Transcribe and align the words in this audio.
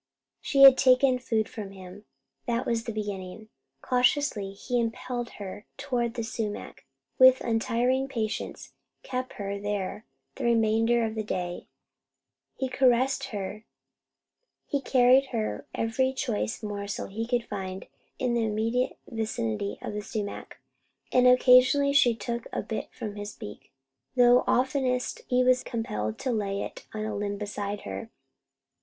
She 0.41 0.63
had 0.63 0.79
taken 0.79 1.19
food 1.19 1.47
from 1.47 1.73
him! 1.73 2.05
That 2.47 2.65
was 2.65 2.85
the 2.85 2.91
beginning. 2.91 3.49
Cautiously 3.83 4.51
he 4.51 4.79
impelled 4.79 5.33
her 5.37 5.67
toward 5.77 6.15
the 6.15 6.23
sumac, 6.23 6.87
and 7.19 7.27
with 7.27 7.39
untiring 7.41 8.07
patience 8.07 8.73
kept 9.03 9.33
her 9.33 9.59
there 9.59 10.07
the 10.37 10.43
remainder 10.43 11.05
of 11.05 11.13
the 11.13 11.21
day. 11.23 11.67
He 12.57 12.67
carried 12.67 13.55
her 15.25 15.67
every 15.75 16.13
choice 16.13 16.63
morsel 16.63 17.05
he 17.05 17.27
could 17.27 17.45
find 17.47 17.85
in 18.17 18.33
the 18.33 18.43
immediate 18.43 18.97
vicinity 19.07 19.77
of 19.83 19.93
the 19.93 20.01
sumac, 20.01 20.57
and 21.11 21.27
occasionally 21.27 21.93
she 21.93 22.15
took 22.15 22.47
a 22.51 22.63
bit 22.63 22.91
from 22.91 23.17
his 23.17 23.35
beak, 23.35 23.71
though 24.15 24.39
oftenest 24.47 25.21
he 25.27 25.43
was 25.43 25.61
compelled 25.63 26.17
to 26.17 26.31
lay 26.31 26.63
it 26.63 26.87
on 26.91 27.05
a 27.05 27.15
limb 27.15 27.37
beside 27.37 27.81
her. 27.81 28.09